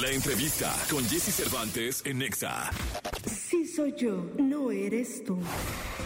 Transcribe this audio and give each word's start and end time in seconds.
La 0.00 0.10
entrevista 0.10 0.74
con 0.90 1.02
Jesse 1.08 1.32
Cervantes 1.32 2.02
en 2.04 2.18
Nexa. 2.18 2.70
Sí 3.26 3.66
soy 3.66 3.92
yo, 3.96 4.24
no 4.38 4.70
eres 4.70 5.24
tú. 5.24 5.38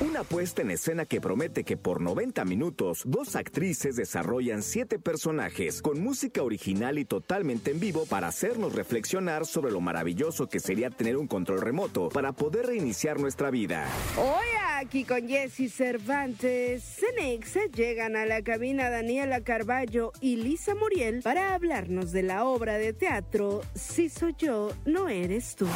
Una 0.00 0.24
puesta 0.24 0.62
en 0.62 0.70
escena 0.70 1.04
que 1.04 1.20
promete 1.20 1.62
que 1.62 1.76
por 1.76 2.00
90 2.00 2.46
minutos 2.46 3.02
dos 3.04 3.36
actrices 3.36 3.96
desarrollan 3.96 4.62
siete 4.62 4.98
personajes 4.98 5.82
con 5.82 6.02
música 6.02 6.42
original 6.42 6.98
y 6.98 7.04
totalmente 7.04 7.72
en 7.72 7.80
vivo 7.80 8.06
para 8.06 8.28
hacernos 8.28 8.74
reflexionar 8.74 9.44
sobre 9.44 9.72
lo 9.72 9.82
maravilloso 9.82 10.48
que 10.48 10.58
sería 10.58 10.88
tener 10.88 11.18
un 11.18 11.26
control 11.26 11.60
remoto 11.60 12.08
para 12.08 12.32
poder 12.32 12.66
reiniciar 12.66 13.20
nuestra 13.20 13.50
vida. 13.50 13.86
Hoy 14.16 14.46
aquí 14.78 15.04
con 15.04 15.28
Jesse 15.28 15.70
Cervantes, 15.70 16.82
Cenex 16.82 17.58
llegan 17.74 18.16
a 18.16 18.24
la 18.24 18.40
cabina 18.42 18.88
Daniela 18.88 19.42
Carballo 19.42 20.12
y 20.22 20.36
Lisa 20.36 20.74
Muriel 20.74 21.20
para 21.22 21.52
hablarnos 21.52 22.12
de 22.12 22.22
la 22.22 22.46
obra 22.46 22.78
de 22.78 22.94
teatro 22.94 23.60
Si 23.74 24.08
soy 24.08 24.34
yo, 24.38 24.72
no 24.86 25.10
eres 25.10 25.56
tú. 25.56 25.66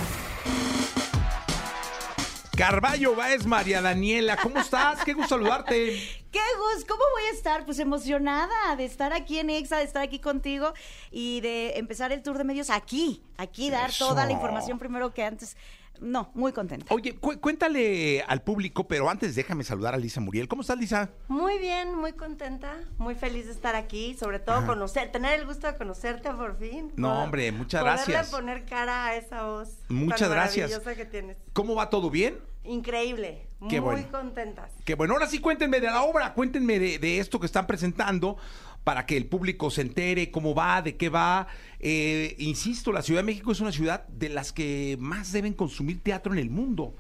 Carballo 2.57 3.17
Baez, 3.17 3.47
María 3.47 3.83
Daniela, 3.83 4.37
¿cómo 4.37 4.61
estás? 4.61 5.03
Qué 5.05 5.13
gusto 5.13 5.31
saludarte. 5.31 6.24
¡Qué 6.35 6.41
gusto! 6.75 6.87
¿Cómo 6.95 7.05
voy 7.13 7.23
a 7.31 7.33
estar? 7.33 7.65
Pues 7.65 7.79
emocionada 7.79 8.75
de 8.77 8.85
estar 8.85 9.13
aquí 9.13 9.39
en 9.39 9.51
EXA, 9.51 9.77
de 9.79 9.85
estar 9.85 10.03
aquí 10.03 10.19
contigo 10.19 10.73
y 11.13 11.41
de 11.43 11.79
empezar 11.79 12.11
el 12.11 12.23
tour 12.25 12.39
de 12.39 12.43
medios 12.43 12.71
aquí, 12.71 13.23
aquí 13.37 13.71
dar 13.71 13.93
toda 13.97 14.27
la 14.27 14.33
información 14.33 14.81
primero 14.81 15.15
que 15.15 15.23
antes. 15.23 15.57
No, 16.01 16.33
muy 16.35 16.51
contenta. 16.53 16.93
Oye, 16.93 17.15
cu- 17.15 17.39
cuéntale 17.41 18.21
al 18.27 18.43
público, 18.43 18.89
pero 18.89 19.09
antes 19.09 19.37
déjame 19.37 19.63
saludar 19.63 19.95
a 19.95 19.97
Lisa 19.97 20.21
Muriel. 20.21 20.49
¿Cómo 20.49 20.63
estás, 20.63 20.77
Lisa? 20.77 21.11
Muy 21.29 21.59
bien, 21.61 21.95
muy 21.97 22.13
contenta, 22.15 22.81
muy 22.99 23.15
feliz 23.15 23.47
de 23.47 23.53
estar 23.53 23.77
aquí, 23.77 24.15
sobre 24.19 24.41
todo 24.41 24.67
conocer, 24.67 25.13
tener 25.13 25.39
el 25.39 25.47
gusto 25.47 25.69
de 25.69 25.77
conocerte 25.77 26.33
por 26.33 26.59
fin. 26.59 26.93
No, 26.97 27.11
Poder- 27.11 27.23
hombre, 27.25 27.53
muchas 27.53 27.81
poderle 27.83 28.03
gracias. 28.13 28.31
poner 28.33 28.65
cara 28.65 29.07
a 29.07 29.15
esa 29.15 29.45
voz. 29.47 29.69
Muchas 29.89 30.19
tan 30.23 30.31
gracias. 30.33 30.69
maravillosa 30.73 30.97
que 30.97 31.05
tienes. 31.09 31.37
¿Cómo 31.53 31.77
va 31.77 31.89
todo 31.89 32.11
bien? 32.11 32.41
Increíble, 32.65 33.47
Qué 33.69 33.81
muy 33.81 33.93
bueno. 33.95 34.09
contentas. 34.11 34.71
Que 34.85 34.95
bueno, 34.95 35.15
ahora 35.15 35.27
sí 35.27 35.39
cuéntenme 35.39 35.81
de 35.81 35.87
la 35.89 36.03
obra, 36.03 36.33
cuéntenme 36.35 36.79
de, 36.79 36.99
de 36.99 37.19
esto 37.19 37.39
que 37.39 37.47
están 37.47 37.67
presentando 37.67 38.37
para 38.85 39.07
que 39.07 39.17
el 39.17 39.27
público 39.27 39.71
se 39.71 39.83
entere 39.83 40.31
cómo 40.31 40.55
va, 40.55 40.81
de 40.83 40.97
qué 40.97 41.09
va. 41.09 41.47
Eh, 41.81 42.35
insisto, 42.39 42.91
la 42.93 43.03
Ciudad 43.03 43.21
de 43.21 43.27
México 43.27 43.53
es 43.53 43.61
una 43.61 43.73
ciudad 43.73 44.07
de 44.09 44.29
las 44.31 44.53
que 44.53 44.97
más 44.99 45.33
deben 45.33 45.53
consumir 45.55 46.03
teatro 46.03 46.33
en 46.33 46.39
el 46.39 46.51
mundo. 46.51 46.95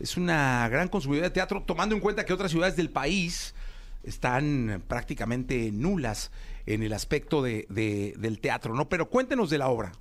Es 0.00 0.16
una 0.16 0.68
gran 0.68 0.88
consumidora 0.88 1.28
de 1.28 1.34
teatro, 1.34 1.62
tomando 1.64 1.94
en 1.94 2.00
cuenta 2.00 2.24
que 2.24 2.32
otras 2.32 2.50
ciudades 2.52 2.76
del 2.76 2.90
país 2.90 3.54
están 4.04 4.82
prácticamente 4.86 5.70
nulas 5.72 6.30
en 6.66 6.82
el 6.82 6.92
aspecto 6.92 7.42
de- 7.42 7.66
de- 7.68 8.14
del 8.18 8.38
teatro, 8.40 8.74
¿no? 8.74 8.88
Pero 8.88 9.08
cuéntenos 9.10 9.50
de 9.50 9.58
la 9.58 9.68
obra. 9.68 9.92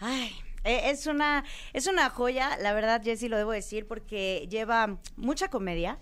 Ay, 0.00 0.32
es 0.64 1.06
una, 1.06 1.44
es 1.72 1.86
una 1.86 2.10
joya, 2.10 2.56
la 2.58 2.72
verdad, 2.72 3.02
Jessy, 3.02 3.28
lo 3.28 3.36
debo 3.36 3.52
decir, 3.52 3.86
porque 3.86 4.46
lleva 4.50 4.98
mucha 5.16 5.48
comedia, 5.48 5.98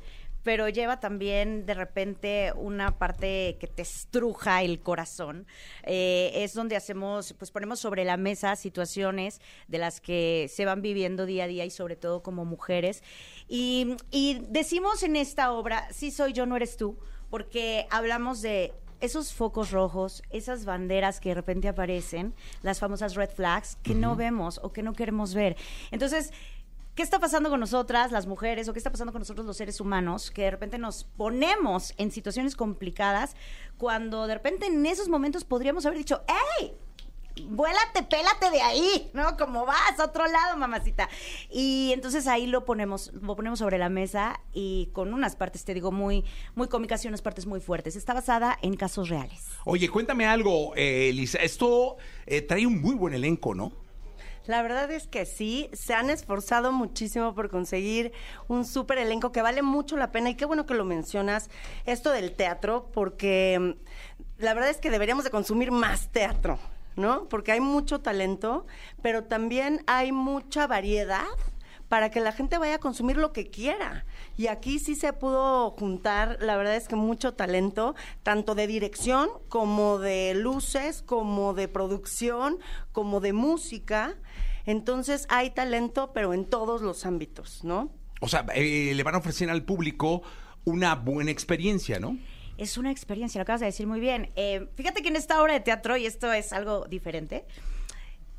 pero 0.46 0.68
lleva 0.68 1.00
también 1.00 1.66
de 1.66 1.74
repente 1.74 2.52
una 2.54 2.98
parte 2.98 3.56
que 3.58 3.66
te 3.66 3.82
estruja 3.82 4.62
el 4.62 4.78
corazón. 4.78 5.44
Eh, 5.82 6.30
es 6.36 6.54
donde 6.54 6.76
hacemos, 6.76 7.34
pues 7.36 7.50
ponemos 7.50 7.80
sobre 7.80 8.04
la 8.04 8.16
mesa 8.16 8.54
situaciones 8.54 9.40
de 9.66 9.78
las 9.78 10.00
que 10.00 10.48
se 10.48 10.64
van 10.64 10.82
viviendo 10.82 11.26
día 11.26 11.44
a 11.44 11.48
día 11.48 11.64
y 11.64 11.70
sobre 11.70 11.96
todo 11.96 12.22
como 12.22 12.44
mujeres. 12.44 13.02
Y, 13.48 13.96
y 14.12 14.38
decimos 14.48 15.02
en 15.02 15.16
esta 15.16 15.50
obra, 15.50 15.88
sí 15.92 16.12
soy 16.12 16.32
yo, 16.32 16.46
no 16.46 16.54
eres 16.54 16.76
tú, 16.76 16.96
porque 17.28 17.88
hablamos 17.91 18.41
de 18.41 18.72
esos 19.00 19.33
focos 19.33 19.70
rojos, 19.70 20.22
esas 20.30 20.64
banderas 20.64 21.20
que 21.20 21.30
de 21.30 21.34
repente 21.34 21.69
aparecen, 21.69 22.34
las 22.62 22.78
famosas 22.78 23.14
red 23.14 23.30
flags 23.30 23.77
que 23.83 23.94
no 23.94 24.16
vemos 24.16 24.61
o 24.62 24.72
que 24.72 24.83
no 24.83 24.92
queremos 24.92 25.34
ver. 25.34 25.56
Entonces, 25.91 26.33
¿qué 26.94 27.03
está 27.03 27.19
pasando 27.19 27.50
con 27.50 27.61
nosotras, 27.61 28.12
las 28.12 28.27
mujeres, 28.27 28.69
o 28.69 28.72
qué 28.72 28.78
está 28.78 28.91
pasando 28.91 29.12
con 29.12 29.20
nosotros 29.20 29.47
los 29.47 29.56
seres 29.56 29.80
humanos, 29.80 30.30
que 30.30 30.42
de 30.42 30.50
repente 30.50 30.78
nos 30.78 31.05
ponemos 31.05 31.94
en 31.98 32.10
situaciones 32.10 32.56
complicadas 32.56 33.37
cuando 33.78 34.26
de 34.26 34.34
repente 34.34 34.66
en 34.66 34.84
esos 34.87 35.09
momentos 35.09 35.44
podríamos 35.44 35.87
haber 35.87 35.99
dicho, 35.99 36.22
¡Ey! 36.60 36.72
Vuélate, 37.44 38.02
pélate 38.02 38.50
de 38.50 38.62
ahí, 38.62 39.10
¿no? 39.12 39.36
Como 39.36 39.66
vas, 39.66 39.98
a 39.98 40.04
otro 40.04 40.26
lado, 40.26 40.56
mamacita. 40.56 41.08
Y 41.50 41.91
entonces 41.92 42.26
ahí 42.26 42.47
lo 42.47 42.64
ponemos, 42.64 43.12
lo 43.12 43.36
ponemos 43.36 43.58
sobre 43.58 43.78
la 43.78 43.88
mesa 43.88 44.41
y 44.52 44.91
con 44.92 45.12
unas 45.12 45.36
partes, 45.36 45.64
te 45.64 45.75
digo, 45.75 45.92
muy, 45.92 46.25
muy 46.54 46.69
cómicas 46.69 47.04
y 47.04 47.08
unas 47.08 47.22
partes 47.22 47.46
muy 47.46 47.60
fuertes. 47.60 47.96
Está 47.96 48.14
basada 48.14 48.58
en 48.62 48.75
casos 48.76 49.08
reales. 49.08 49.44
Oye, 49.64 49.88
cuéntame 49.88 50.26
algo, 50.26 50.72
eh, 50.76 51.10
Lisa. 51.12 51.38
Esto 51.38 51.96
eh, 52.26 52.42
trae 52.42 52.66
un 52.66 52.80
muy 52.80 52.94
buen 52.94 53.14
elenco, 53.14 53.54
¿no? 53.54 53.72
La 54.46 54.62
verdad 54.62 54.91
es 54.92 55.08
que 55.08 55.26
sí, 55.26 55.69
se 55.72 55.92
han 55.92 56.08
esforzado 56.08 56.70
muchísimo 56.70 57.34
por 57.34 57.50
conseguir 57.50 58.12
un 58.46 58.64
súper 58.64 58.98
elenco 58.98 59.32
que 59.32 59.42
vale 59.42 59.62
mucho 59.62 59.96
la 59.96 60.12
pena 60.12 60.30
y 60.30 60.36
qué 60.36 60.44
bueno 60.44 60.66
que 60.66 60.75
lo 60.75 60.84
mencionas, 60.84 61.50
esto 61.84 62.12
del 62.12 62.32
teatro, 62.32 62.88
porque 62.92 63.58
mm, 63.60 64.42
la 64.42 64.54
verdad 64.54 64.70
es 64.70 64.78
que 64.78 64.91
deberíamos 64.91 65.25
de 65.25 65.30
consumir 65.30 65.72
más 65.72 66.12
teatro, 66.12 66.60
¿no? 66.96 67.28
Porque 67.28 67.52
hay 67.52 67.60
mucho 67.60 68.00
talento, 68.00 68.66
pero 69.02 69.24
también 69.24 69.82
hay 69.86 70.12
mucha 70.12 70.66
variedad 70.66 71.26
para 71.88 72.10
que 72.10 72.20
la 72.20 72.32
gente 72.32 72.58
vaya 72.58 72.76
a 72.76 72.78
consumir 72.78 73.16
lo 73.16 73.32
que 73.32 73.48
quiera. 73.48 74.04
Y 74.36 74.48
aquí 74.48 74.78
sí 74.78 74.94
se 74.94 75.12
pudo 75.12 75.70
juntar, 75.70 76.38
la 76.40 76.56
verdad 76.56 76.76
es 76.76 76.88
que 76.88 76.96
mucho 76.96 77.34
talento, 77.34 77.94
tanto 78.22 78.54
de 78.54 78.66
dirección 78.66 79.28
como 79.48 79.98
de 79.98 80.34
luces, 80.34 81.02
como 81.02 81.54
de 81.54 81.68
producción, 81.68 82.58
como 82.92 83.20
de 83.20 83.32
música. 83.32 84.16
Entonces 84.64 85.26
hay 85.28 85.50
talento, 85.50 86.10
pero 86.12 86.34
en 86.34 86.44
todos 86.44 86.82
los 86.82 87.06
ámbitos, 87.06 87.62
¿no? 87.62 87.90
O 88.20 88.28
sea, 88.28 88.44
eh, 88.54 88.92
le 88.94 89.02
van 89.02 89.14
a 89.14 89.18
ofrecer 89.18 89.48
al 89.50 89.62
público 89.62 90.22
una 90.64 90.96
buena 90.96 91.30
experiencia, 91.30 92.00
¿no? 92.00 92.18
Es 92.59 92.78
una 92.78 92.91
experiencia, 92.91 93.39
lo 93.39 93.43
acabas 93.43 93.61
de 93.61 93.67
decir 93.67 93.87
muy 93.87 94.00
bien. 94.00 94.31
Eh, 94.37 94.69
fíjate 94.75 95.03
que 95.03 95.09
en 95.09 95.17
esta 95.17 95.43
obra 95.43 95.53
de 95.53 95.61
teatro, 95.61 95.97
y 95.97 96.06
esto 96.06 96.33
es 96.33 96.53
algo 96.53 96.87
diferente, 96.87 97.44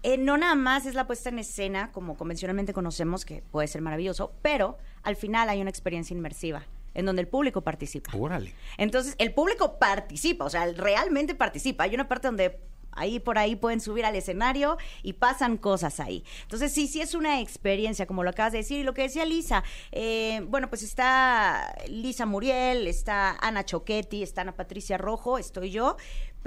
eh, 0.04 0.18
no 0.18 0.38
nada 0.38 0.56
más 0.56 0.86
es 0.86 0.96
la 0.96 1.08
puesta 1.08 1.30
en 1.30 1.40
escena, 1.40 1.92
como 1.92 2.16
convencionalmente 2.16 2.74
conocemos, 2.74 3.26
que 3.26 3.44
puede 3.52 3.68
ser 3.68 3.82
maravilloso, 3.82 4.34
pero 4.42 4.78
al 5.04 5.16
final 5.16 5.50
hay 5.50 5.62
una 5.62 5.70
experiencia 5.70 6.14
inmersiva, 6.16 6.64
en 6.94 7.06
donde 7.06 7.22
el 7.22 7.28
público 7.28 7.62
participa. 7.62 8.12
Órale. 8.16 8.54
Entonces, 8.78 9.16
el 9.18 9.34
público 9.34 9.78
participa, 9.80 10.46
o 10.46 10.50
sea, 10.50 10.72
realmente 10.72 11.36
participa. 11.36 11.84
Hay 11.84 11.96
una 11.96 12.08
parte 12.08 12.28
donde 12.28 12.60
ahí 12.98 13.20
por 13.20 13.38
ahí 13.38 13.56
pueden 13.56 13.80
subir 13.80 14.06
al 14.06 14.16
escenario 14.16 14.78
y 15.04 15.14
pasan 15.14 15.58
cosas 15.58 16.00
ahí. 16.00 16.24
Entonces, 16.44 16.74
sí, 16.74 16.88
sí 16.88 17.02
es 17.02 17.14
una 17.14 17.40
experiencia, 17.42 18.06
como 18.06 18.24
lo 18.24 18.30
acabas 18.30 18.52
de 18.52 18.60
decir. 18.60 18.80
Y 18.80 18.84
lo 18.84 18.94
que 18.94 19.04
decía 19.04 19.26
Lisa, 19.26 19.64
eh, 19.92 20.42
bueno, 20.48 20.70
pues 20.70 20.84
está 20.84 21.76
Lisa 21.88 22.26
Muriel, 22.26 22.88
está 22.88 23.38
Ana 23.40 23.64
Choquetti, 23.64 24.24
está 24.24 24.42
Ana 24.42 24.56
Patricia 24.56 24.98
Rojo, 24.98 25.38
estoy 25.38 25.72
yo. 25.72 25.98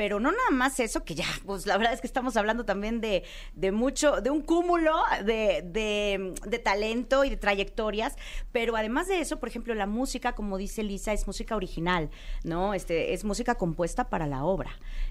Pero 0.00 0.19
no 0.19 0.31
nada 0.31 0.50
más 0.50 0.81
eso, 0.81 1.05
que 1.05 1.15
ya, 1.15 1.27
pues 1.44 1.66
la 1.66 1.77
verdad 1.77 1.93
es 1.93 2.00
que 2.00 2.06
estamos 2.06 2.38
hablando 2.38 2.65
también 2.65 3.03
de, 3.03 3.22
de 3.55 3.71
mucho, 3.71 4.22
de 4.22 4.31
un 4.31 4.41
cúmulo 4.41 4.94
de, 5.27 5.61
de, 5.62 6.59
talento 6.59 7.22
y 7.22 7.28
de 7.28 7.37
trayectorias. 7.37 8.16
Pero 8.50 8.77
además 8.77 9.09
de 9.09 9.21
eso, 9.21 9.39
por 9.39 9.50
ejemplo, 9.50 9.75
la 9.75 9.87
música, 9.87 10.34
como 10.34 10.56
dice 10.56 10.83
Lisa, 10.84 11.12
es 11.12 11.27
música 11.27 11.55
original, 11.55 12.09
¿no? 12.44 12.72
Este, 12.72 13.12
es 13.12 13.25
música 13.25 13.56
compuesta 13.56 14.09
para 14.09 14.27
la 14.27 14.43
obra. 14.43 14.71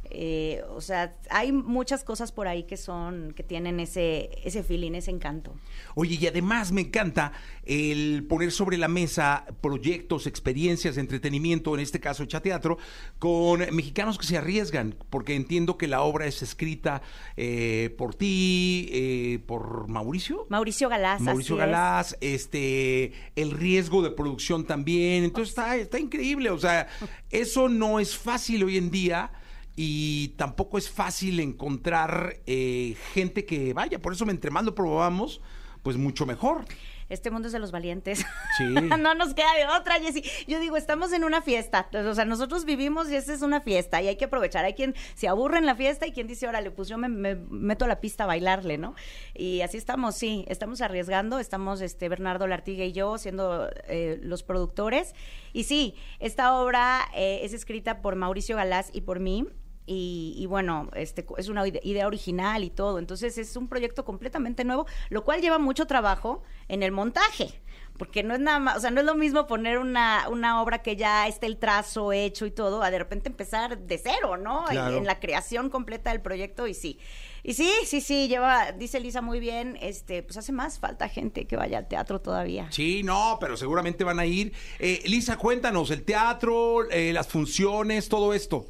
Eh, 0.10 0.64
o 0.70 0.82
sea, 0.82 1.16
hay 1.30 1.52
muchas 1.52 2.04
cosas 2.04 2.32
por 2.32 2.48
ahí 2.48 2.64
que 2.64 2.76
son, 2.76 3.34
que 3.36 3.44
tienen 3.44 3.80
ese, 3.80 4.32
ese 4.44 4.64
feeling, 4.64 4.94
ese 4.94 5.12
encanto. 5.12 5.54
Oye, 5.94 6.18
y 6.20 6.26
además 6.26 6.72
me 6.72 6.82
encanta 6.82 7.34
el 7.64 8.26
poner 8.28 8.52
sobre 8.52 8.78
la 8.78 8.88
mesa 8.88 9.46
proyectos, 9.62 10.26
experiencias 10.26 10.98
entretenimiento, 10.98 11.76
en 11.76 11.82
este 11.82 12.00
caso 12.00 12.24
teatro, 12.28 12.78
con 13.20 13.60
mexicanos 13.76 14.18
que 14.18 14.26
se 14.26 14.38
arriesgan, 14.38 14.79
porque 15.10 15.36
entiendo 15.36 15.78
que 15.78 15.88
la 15.88 16.02
obra 16.02 16.26
es 16.26 16.42
escrita 16.42 17.02
eh, 17.38 17.94
por 17.98 18.16
ti, 18.16 18.90
eh, 18.92 19.40
por 19.46 19.88
Mauricio. 19.88 20.46
Mauricio 20.50 20.90
Galás. 20.90 21.22
Mauricio 21.22 21.56
así 21.56 21.62
es. 21.62 21.68
Galás, 21.68 22.18
este, 22.22 23.14
el 23.36 23.52
riesgo 23.52 24.02
de 24.02 24.12
producción 24.12 24.66
también. 24.66 25.24
Entonces 25.24 25.50
está, 25.50 25.76
está 25.76 26.00
increíble. 26.00 26.50
O 26.50 26.60
sea, 26.60 26.88
eso 27.30 27.70
no 27.70 28.00
es 28.00 28.18
fácil 28.18 28.64
hoy 28.64 28.78
en 28.78 28.92
día 28.92 29.32
y 29.76 30.30
tampoco 30.36 30.78
es 30.78 30.90
fácil 30.90 31.40
encontrar 31.40 32.42
eh, 32.46 32.98
gente 33.14 33.46
que 33.46 33.74
vaya. 33.74 34.00
Por 34.02 34.12
eso, 34.12 34.30
entre 34.30 34.52
más 34.52 34.66
lo 34.66 34.76
probamos, 34.76 35.42
pues 35.84 35.98
mucho 35.98 36.26
mejor. 36.26 36.66
Este 37.10 37.32
mundo 37.32 37.48
es 37.48 37.54
de 37.54 37.60
los 37.60 37.72
valientes. 37.72 38.24
Sí. 38.58 38.66
no 39.00 39.16
nos 39.16 39.34
queda 39.34 39.54
de 39.56 39.66
otra, 39.66 39.96
Jessy. 40.00 40.24
Yo 40.48 40.60
digo, 40.60 40.78
estamos 40.78 41.12
en 41.12 41.24
una 41.24 41.42
fiesta. 41.42 41.90
O 41.94 42.14
sea, 42.14 42.24
nosotros 42.26 42.66
vivimos 42.66 43.10
y 43.10 43.16
esta 43.16 43.34
es 43.34 43.42
una 43.42 43.62
fiesta 43.62 44.02
y 44.02 44.08
hay 44.08 44.16
que 44.16 44.26
aprovechar. 44.26 44.64
Hay 44.64 44.76
quien 44.76 44.94
se 45.16 45.28
aburre 45.28 45.58
en 45.58 45.66
la 45.66 45.76
fiesta 45.76 46.06
y 46.06 46.12
quien 46.12 46.28
dice, 46.28 46.48
órale, 46.48 46.70
pues 46.70 46.88
yo 46.88 47.00
me, 47.00 47.10
me 47.10 47.36
meto 47.36 47.86
a 47.86 47.88
la 47.88 48.00
pista 48.00 48.26
a 48.26 48.28
bailarle, 48.28 48.78
¿no? 48.78 48.94
Y 49.34 49.62
así 49.62 49.78
estamos, 49.78 50.16
sí. 50.16 50.46
Estamos 50.48 50.82
arriesgando. 50.82 51.40
Estamos, 51.40 51.82
este, 51.82 52.10
Bernardo 52.10 52.46
Lartiga 52.46 52.86
y 52.86 52.92
yo 52.92 53.18
siendo 53.18 53.70
eh, 53.88 54.20
los 54.22 54.44
productores. 54.44 55.16
Y 55.52 55.64
sí, 55.64 55.96
esta 56.20 56.54
obra 56.54 57.10
eh, 57.16 57.40
es 57.42 57.54
escrita 57.54 58.02
por 58.02 58.16
Mauricio 58.16 58.56
Galás 58.56 58.92
y 58.94 59.02
por 59.02 59.20
mí. 59.20 59.48
Y, 59.92 60.36
y 60.38 60.46
bueno, 60.46 60.90
este 60.94 61.26
es 61.38 61.50
una 61.50 61.66
ide- 61.68 61.82
idea 61.84 62.06
original 62.06 62.64
y 62.64 62.70
todo. 62.70 63.00
Entonces 63.00 63.38
es 63.40 63.56
un 63.56 63.68
proyecto 63.68 64.06
completamente 64.06 64.64
nuevo, 64.64 64.86
lo 65.10 65.24
cual 65.24 65.42
lleva 65.42 65.58
mucho 65.58 65.88
trabajo 65.88 66.44
en 66.68 66.84
el 66.84 66.92
montaje. 66.92 67.60
Porque 67.98 68.24
no 68.24 68.34
es 68.34 68.40
nada 68.40 68.60
más, 68.60 68.78
o 68.78 68.80
sea, 68.80 68.92
no 68.92 69.02
es 69.02 69.06
lo 69.06 69.16
mismo 69.16 69.46
poner 69.46 69.78
una, 69.78 70.30
una 70.30 70.62
obra 70.62 70.82
que 70.82 70.96
ya 70.96 71.28
esté 71.28 71.48
el 71.48 71.58
trazo 71.58 72.14
hecho 72.14 72.46
y 72.46 72.52
todo, 72.52 72.82
a 72.82 72.92
de 72.92 72.98
repente 73.00 73.28
empezar 73.28 73.78
de 73.78 73.98
cero, 73.98 74.38
¿no? 74.38 74.70
En-. 74.72 74.94
En, 75.00 75.06
la 75.06 75.20
creación 75.20 75.70
completa 75.70 76.12
del 76.12 76.22
proyecto 76.22 76.66
y 76.68 76.74
sí. 76.74 76.98
Y 77.44 77.56
sí, 77.56 77.70
sí, 77.86 78.00
sí, 78.00 78.28
lleva, 78.30 78.72
dice 78.72 79.00
Lisa 79.02 79.22
muy 79.22 79.40
bien, 79.42 79.78
este, 79.82 80.24
pues 80.24 80.38
hace 80.38 80.52
más 80.54 80.80
falta 80.80 81.10
gente 81.10 81.46
que 81.46 81.58
vaya 81.58 81.78
al 81.80 81.88
teatro 81.90 82.22
todavía. 82.22 82.68
Sí, 82.72 83.02
no, 83.04 83.38
pero 83.42 83.58
seguramente 83.58 84.04
van 84.06 84.20
a 84.20 84.26
ir. 84.26 84.54
Eh, 84.78 85.02
Lisa, 85.06 85.38
cuéntanos, 85.38 85.92
el 85.92 86.04
teatro, 86.04 86.90
eh, 86.92 87.12
las 87.12 87.28
funciones, 87.28 88.08
todo 88.08 88.34
esto. 88.34 88.66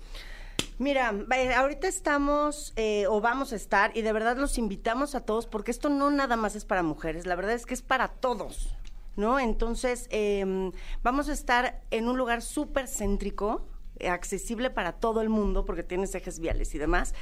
Mira, 0.78 1.14
ahorita 1.58 1.88
estamos 1.88 2.74
eh, 2.76 3.06
o 3.08 3.22
vamos 3.22 3.54
a 3.54 3.56
estar 3.56 3.96
y 3.96 4.02
de 4.02 4.14
verdad 4.14 4.38
los 4.38 4.58
invitamos 4.58 5.16
a 5.16 5.22
todos 5.22 5.46
porque 5.46 5.72
esto 5.72 5.90
no 5.90 6.10
nada 6.10 6.36
más 6.36 6.56
es 6.56 6.66
para 6.66 6.84
mujeres, 6.84 7.26
la 7.26 7.36
verdad 7.36 7.54
es 7.54 7.66
que 7.66 7.74
es 7.74 7.82
para 7.82 8.08
todos, 8.08 8.76
¿no? 9.16 9.40
Entonces, 9.40 10.08
em, 10.10 10.72
vamos 11.04 11.30
a 11.30 11.34
estar 11.34 11.82
en 11.92 12.08
un 12.08 12.18
lugar 12.18 12.42
súper 12.42 12.88
céntrico, 12.88 13.68
eh, 14.00 14.08
accesible 14.08 14.70
para 14.70 14.94
todo 14.94 15.20
el 15.22 15.28
mundo 15.28 15.66
porque 15.66 15.84
tienes 15.84 16.16
ejes 16.16 16.40
viales 16.40 16.74
y 16.74 16.78
demás. 16.78 17.14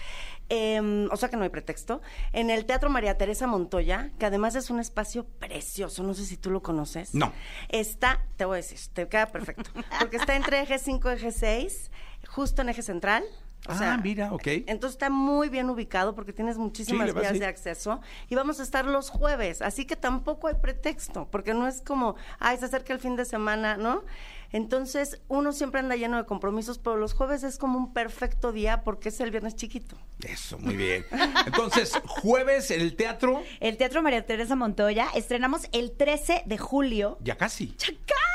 Em, 0.50 1.10
o 1.12 1.18
sea 1.18 1.28
que 1.30 1.36
no 1.36 1.44
hay 1.44 1.50
pretexto. 1.50 2.02
En 2.34 2.52
el 2.52 2.66
Teatro 2.66 2.92
María 2.92 3.18
Teresa 3.18 3.48
Montoya, 3.48 4.12
que 4.20 4.28
además 4.28 4.54
es 4.56 4.70
un 4.70 4.80
espacio 4.80 5.26
precioso, 5.26 6.04
no 6.04 6.14
sé 6.14 6.24
si 6.26 6.38
tú 6.38 6.52
lo 6.52 6.62
conoces. 6.62 7.16
No. 7.16 7.34
Está, 7.70 8.22
te 8.36 8.46
voy 8.46 8.56
a 8.56 8.58
decir, 8.58 8.78
te 8.94 9.08
queda 9.08 9.26
perfecto. 9.26 9.72
Porque 10.00 10.18
está 10.18 10.36
entre 10.36 10.62
eje 10.62 10.78
5 10.78 11.10
y 11.10 11.14
eje 11.16 11.32
6, 11.32 11.92
justo 12.28 12.62
en 12.62 12.70
eje 12.70 12.82
central. 12.82 13.24
O 13.68 13.72
Ah, 13.72 13.78
sea, 13.78 13.98
mira, 13.98 14.32
ok. 14.32 14.48
Entonces 14.68 14.92
está 14.92 15.10
muy 15.10 15.50
bien 15.50 15.68
ubicado 15.70 16.14
porque 16.14 16.32
tienes 16.32 16.58
muchísimas 16.60 17.10
Sí, 17.10 17.16
vías 17.20 17.40
de 17.40 17.46
acceso 17.48 18.00
y 18.30 18.36
vamos 18.36 18.60
a 18.60 18.64
estar 18.64 18.86
los 18.86 19.10
jueves, 19.10 19.64
así 19.64 19.86
que 19.86 19.96
tampoco 19.96 20.48
hay 20.48 20.54
pretexto, 20.62 21.28
porque 21.32 21.56
no 21.56 21.68
es 21.68 21.82
como, 21.82 22.16
ay, 22.40 22.58
se 22.60 22.66
acerca 22.66 22.94
el 22.94 23.00
fin 23.00 23.16
de 23.16 23.26
semana, 23.26 23.76
¿no? 23.76 24.04
Entonces, 24.52 25.22
uno 25.28 25.52
siempre 25.52 25.80
anda 25.82 25.96
lleno 25.96 26.18
de 26.18 26.26
compromisos, 26.26 26.78
pero 26.78 26.96
los 26.98 27.14
jueves 27.14 27.44
es 27.44 27.58
como 27.58 27.78
un 27.80 27.94
perfecto 27.94 28.52
día 28.54 28.84
porque 28.84 29.10
es 29.10 29.20
el 29.20 29.32
viernes 29.32 29.56
chiquito. 29.56 29.98
Eso, 30.26 30.58
muy 30.60 30.78
bien. 30.78 31.04
Entonces, 31.48 31.92
jueves 32.06 32.72
en 32.72 32.80
el 32.80 32.96
teatro, 32.96 33.42
El 33.60 33.76
Teatro 33.76 34.02
María 34.04 34.26
Teresa 34.26 34.56
Montoya 34.56 35.08
estrenamos 35.16 35.68
el 35.74 35.92
13 35.92 36.44
de 36.46 36.58
julio. 36.60 37.18
ya 37.22 37.36
casi. 37.36 37.76
¡Ya 37.78 37.88
casi! 37.88 38.27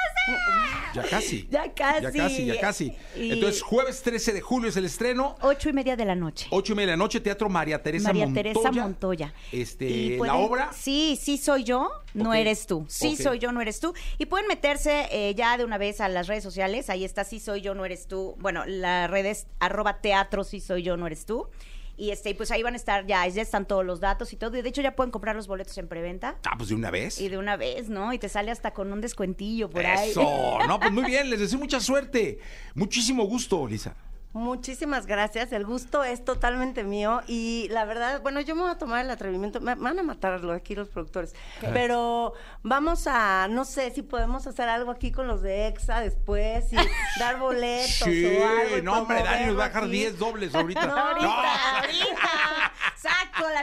Ya 0.95 1.03
casi. 1.03 1.49
Ya 1.51 1.73
casi. 1.73 2.03
Ya 2.03 2.13
casi, 2.13 2.47
ya 2.47 2.61
casi. 2.61 2.97
Y- 3.17 3.33
Entonces, 3.33 3.63
jueves 3.63 4.03
13 4.03 4.33
de 4.33 4.41
julio 4.41 4.69
es 4.69 4.77
el 4.77 4.85
estreno. 4.85 5.37
Ocho 5.41 5.69
y 5.69 5.73
media 5.73 5.97
de 5.97 6.05
la 6.05 6.15
noche. 6.15 6.47
Ocho 6.51 6.75
y 6.75 6.77
media 6.77 6.89
de 6.89 6.93
la 6.93 6.97
noche, 6.99 7.21
Teatro 7.21 7.49
María 7.49 7.83
Teresa 7.83 8.09
María 8.09 8.27
Montoya. 8.27 8.43
Teresa 8.53 8.73
Montoya. 8.73 9.35
Este, 9.53 9.85
Y 9.89 10.19
la 10.19 10.35
obra. 10.37 10.71
Sí, 10.73 11.19
sí 11.21 11.39
soy 11.39 11.65
yo, 11.65 11.91
no 12.15 12.35
eres 12.35 12.67
tú. 12.67 12.85
Sí 12.89 13.17
soy 13.17 13.39
yo, 13.39 13.53
no 13.53 13.61
eres 13.61 13.81
tú. 13.81 13.95
Y 14.19 14.27
pueden 14.27 14.47
meterse 14.47 15.09
eh, 15.11 15.35
ya 15.35 15.57
de 15.57 15.65
una 15.65 15.79
vez 15.79 16.01
a 16.01 16.09
las 16.09 16.27
redes 16.29 16.45
sociales. 16.45 16.91
Ahí 16.91 17.05
está, 17.05 17.25
sí 17.25 17.41
soy 17.41 17.61
yo, 17.63 17.75
no 17.75 17.85
eres 17.85 18.07
tú. 18.07 18.37
Bueno, 18.39 18.65
la 18.67 19.07
red 19.07 19.27
es 19.27 19.47
arroba 19.61 20.01
teatro, 20.01 20.45
sí 20.45 20.61
soy 20.61 20.83
yo, 20.83 20.97
no 20.97 21.07
eres 21.07 21.27
tú. 21.27 21.49
Y 21.97 22.11
este, 22.11 22.31
y 22.31 22.35
pues 22.35 22.51
ahí 22.51 22.63
van 22.63 22.75
a 22.75 22.77
estar 22.77 23.07
ya, 23.07 23.27
ya 23.29 23.43
están 23.43 23.67
todos 23.67 23.85
los 23.85 24.01
datos 24.01 24.33
y 24.33 24.37
todo. 24.37 24.57
Y 24.57 24.63
de 24.63 24.69
hecho 24.69 24.83
ya 24.83 24.97
pueden 24.97 25.11
comprar 25.11 25.37
los 25.37 25.47
boletos 25.47 25.77
en 25.79 25.89
preventa. 25.89 26.37
Ah, 26.45 26.55
pues 26.57 26.71
de 26.71 26.75
una 26.75 26.91
vez. 26.91 27.21
Y 27.21 27.29
de 27.29 27.39
una 27.39 27.57
vez, 27.57 27.89
¿no? 27.89 28.13
Y 28.13 28.19
te 28.19 28.29
sale 28.29 28.51
hasta 28.51 28.73
con 28.73 28.93
un 28.93 29.01
descuentillo 29.01 29.69
por 29.69 29.85
ahí. 29.85 30.11
Eso. 30.11 30.59
No, 30.67 30.81
pues 30.81 30.91
muy 30.91 31.05
bien, 31.07 31.29
les 31.31 31.41
deseo 31.41 31.59
mucha 31.59 31.81
suerte. 31.81 32.39
Muchísimo 32.75 33.25
gusto, 33.25 33.67
Lisa. 33.67 33.95
Muchísimas 34.35 35.07
gracias, 35.07 35.53
el 35.53 35.67
gusto 35.67 36.05
es 36.05 36.25
totalmente 36.25 36.85
mío 36.85 37.21
y 37.27 37.69
la 37.71 37.85
verdad, 37.85 38.23
bueno, 38.23 38.41
yo 38.41 38.55
me 38.55 38.63
voy 38.63 38.71
a 38.71 38.79
tomar 38.79 39.05
el 39.05 39.11
atrevimiento, 39.11 39.61
me 39.61 39.75
van 39.75 39.99
a 39.99 40.03
matarlo 40.03 40.53
aquí 40.55 40.75
los 40.75 40.89
productores, 40.89 41.35
pero 41.61 42.33
vamos 42.63 43.07
a, 43.07 43.47
no 43.51 43.67
sé 43.67 43.91
si 43.91 44.01
podemos 44.01 44.47
hacer 44.47 44.71
algo 44.71 44.91
aquí 44.91 45.13
con 45.13 45.27
los 45.29 45.43
de 45.43 45.67
EXA 45.67 46.01
después 46.01 46.73
y 46.73 46.77
dar 47.21 47.39
boletos 47.39 47.91
Sí, 47.91 48.25
o 48.25 48.49
algo. 48.49 48.83
no, 48.83 48.99
hombre, 49.03 49.23
Dani 49.23 49.47
nos 49.47 49.59
va 49.59 49.65
a 49.65 49.69
dejar 49.69 49.83
promoverlo 49.83 49.93
10 49.93 50.09
aquí. 50.13 50.19
dobles 50.19 50.55
ahorita. 50.55 50.87
No, 50.87 50.97
Ahorita, 50.97 51.27
No. 51.27 51.33
ahorita. 51.33 52.62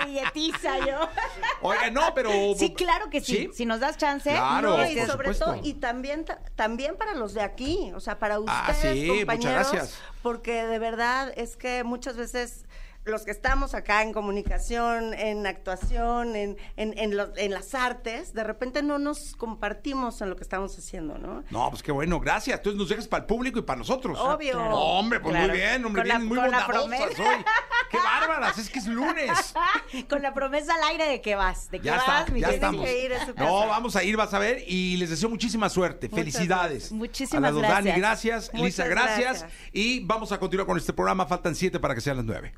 Billetiza 0.09 0.79
yo. 0.79 0.99
Oiga, 1.61 1.89
no, 1.91 2.13
pero. 2.13 2.29
Sí, 2.57 2.73
claro 2.73 3.09
que 3.09 3.21
sí. 3.21 3.49
Si 3.53 3.65
nos 3.65 3.79
das 3.79 3.97
chance. 3.97 4.29
Claro, 4.31 4.77
No, 4.77 4.89
y 4.89 4.95
por 4.95 5.07
sobre 5.07 5.33
supuesto. 5.33 5.45
todo, 5.45 5.59
y 5.63 5.73
también, 5.75 6.25
ta- 6.25 6.39
también 6.55 6.95
para 6.97 7.13
los 7.13 7.33
de 7.33 7.41
aquí, 7.41 7.91
o 7.95 7.99
sea, 7.99 8.17
para 8.19 8.39
ustedes, 8.39 8.57
Ah, 8.59 8.73
sí, 8.73 8.87
muchas 9.05 9.17
compañeros, 9.19 9.71
gracias. 9.71 9.99
porque 10.21 10.65
de 10.65 10.79
verdad 10.79 11.31
es 11.35 11.55
que 11.57 11.83
muchas 11.83 12.17
veces 12.17 12.65
los 13.05 13.23
que 13.23 13.31
estamos 13.31 13.73
acá 13.73 14.03
en 14.03 14.13
comunicación, 14.13 15.13
en 15.15 15.47
actuación, 15.47 16.35
en, 16.35 16.57
en, 16.75 16.95
en, 16.97 17.17
los- 17.17 17.29
en 17.37 17.51
las 17.51 17.73
artes, 17.73 18.33
de 18.33 18.43
repente 18.43 18.83
no 18.83 18.99
nos 18.99 19.35
compartimos 19.35 20.21
en 20.21 20.29
lo 20.29 20.35
que 20.35 20.43
estamos 20.43 20.77
haciendo, 20.77 21.17
¿no? 21.17 21.43
No, 21.49 21.69
pues 21.71 21.81
qué 21.81 21.91
bueno, 21.91 22.19
gracias. 22.19 22.57
Entonces 22.59 22.77
nos 22.77 22.89
dejas 22.89 23.07
para 23.07 23.21
el 23.21 23.27
público 23.27 23.57
y 23.59 23.61
para 23.63 23.79
nosotros. 23.79 24.19
Obvio. 24.19 24.51
Claro. 24.53 24.69
No, 24.69 24.77
hombre, 24.79 25.19
pues 25.19 25.31
Claro. 25.33 25.47
muy 25.49 25.57
bien, 25.57 25.85
hombre, 25.85 26.03
bien, 26.03 26.25
muy 26.25 26.37
bondadosas 26.37 26.91
hoy. 27.19 27.45
Qué 27.89 27.97
bárbaras, 27.97 28.57
es 28.59 28.69
que 28.69 28.77
es 28.79 28.85
lunes. 28.87 29.55
Con 30.09 30.21
la 30.21 30.33
promesa 30.33 30.75
al 30.75 30.83
aire 30.91 31.05
de 31.07 31.21
que 31.21 31.33
vas. 31.35 31.71
De 31.71 31.79
que 31.79 31.85
Ya 31.85 31.95
vas, 31.95 32.19
está, 32.21 32.31
mi 32.31 32.41
ya 32.41 32.49
estamos. 32.49 32.85
que 32.85 33.05
ir 33.05 33.13
a 33.13 33.21
su 33.25 33.31
No, 33.31 33.35
casa. 33.35 33.65
vamos 33.65 33.95
a 33.95 34.03
ir, 34.03 34.17
vas 34.17 34.33
a 34.35 34.39
ver, 34.39 34.63
y 34.67 34.97
les 34.97 35.09
deseo 35.09 35.29
muchísima 35.29 35.67
suerte. 35.69 36.07
Muchas 36.09 36.19
Felicidades. 36.19 36.71
gracias. 36.73 36.91
Muchísimas 36.91 37.37
a 37.37 37.41
las 37.41 37.53
dos 37.53 37.61
Dani, 37.63 37.91
gracias. 37.93 38.51
gracias. 38.51 38.53
Lisa, 38.63 38.85
gracias. 38.87 39.19
gracias. 39.41 39.51
Y 39.73 40.01
vamos 40.05 40.31
a 40.31 40.39
continuar 40.39 40.67
con 40.67 40.77
este 40.77 40.93
programa. 40.93 41.25
Faltan 41.25 41.55
siete 41.55 41.79
para 41.79 41.95
que 41.95 42.01
sean 42.01 42.17
las 42.17 42.25
nueve. 42.25 42.53